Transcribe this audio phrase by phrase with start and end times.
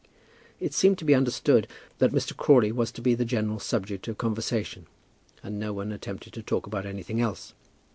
[0.59, 1.67] It seemed to be understood
[1.99, 2.35] that Mr.
[2.35, 4.87] Crawley was to be the general subject of conversation,
[5.43, 7.53] and no one attempted to talk about anything else.